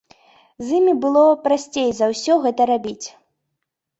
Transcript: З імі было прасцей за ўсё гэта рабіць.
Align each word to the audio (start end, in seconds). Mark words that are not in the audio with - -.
З 0.67 0.71
імі 0.77 0.93
было 1.03 1.25
прасцей 1.43 1.91
за 1.97 2.05
ўсё 2.13 2.37
гэта 2.45 2.61
рабіць. 2.73 3.07